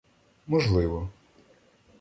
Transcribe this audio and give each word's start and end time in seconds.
—Можливо. 0.47 1.09